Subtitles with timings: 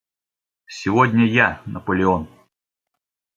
[0.65, 2.27] Сегодня я– Наполеон!